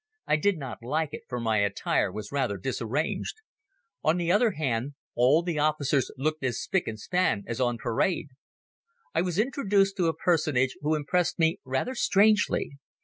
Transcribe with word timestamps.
I 0.25 0.35
did 0.35 0.57
not 0.57 0.81
like 0.81 1.13
it, 1.13 1.25
for 1.29 1.39
my 1.39 1.57
attire 1.59 2.11
was 2.11 2.31
rather 2.31 2.57
disarranged. 2.57 3.35
On 4.03 4.17
the 4.17 4.31
other 4.31 4.53
hand, 4.53 4.95
all 5.13 5.43
the 5.43 5.59
officers 5.59 6.09
looked 6.17 6.43
as 6.43 6.57
spic 6.57 6.87
and 6.87 6.99
span 6.99 7.43
as 7.45 7.61
on 7.61 7.77
parade. 7.77 8.29
I 9.13 9.21
was 9.21 9.37
introduced 9.37 9.97
to 9.97 10.07
a 10.07 10.15
personage 10.17 10.75
who 10.81 10.95
impressed 10.95 11.37
me 11.37 11.59
rather 11.63 11.93
strangely. 11.93 12.79